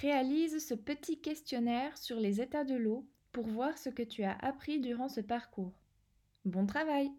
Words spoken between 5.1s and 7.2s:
parcours. Bon travail